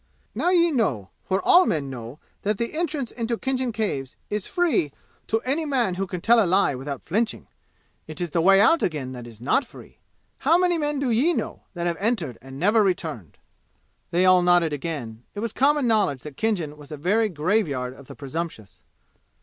"Now 0.33 0.49
ye 0.49 0.71
know 0.71 1.09
for 1.25 1.39
all 1.43 1.67
men 1.67 1.87
know 1.91 2.17
that 2.41 2.57
the 2.57 2.73
entrance 2.73 3.11
into 3.11 3.37
Khinjan 3.37 3.71
Caves 3.71 4.15
is 4.31 4.47
free 4.47 4.91
to 5.27 5.41
any 5.41 5.63
man 5.63 5.93
who 5.93 6.07
can 6.07 6.21
tell 6.21 6.43
a 6.43 6.47
lie 6.47 6.73
without 6.73 7.03
flinching. 7.03 7.45
It 8.07 8.19
is 8.19 8.31
the 8.31 8.41
way 8.41 8.59
out 8.59 8.81
again 8.81 9.11
that 9.11 9.27
is 9.27 9.39
not 9.39 9.63
free. 9.63 9.99
How 10.39 10.57
many 10.57 10.79
men 10.79 10.97
do 10.97 11.11
ye 11.11 11.33
know 11.35 11.61
that 11.75 11.85
have 11.85 11.97
entered 11.99 12.39
and 12.41 12.57
never 12.57 12.81
returned?" 12.81 13.37
They 14.09 14.25
all 14.25 14.41
nodded 14.41 14.73
again. 14.73 15.23
It 15.35 15.39
was 15.41 15.53
common 15.53 15.85
knowledge 15.85 16.23
that 16.23 16.35
Khinjan 16.35 16.77
was 16.77 16.91
a 16.91 16.97
very 16.97 17.29
graveyard 17.29 17.93
of 17.93 18.07
the 18.07 18.15
presumptuous. 18.15 18.81